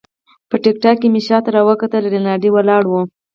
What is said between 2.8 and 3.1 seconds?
وو.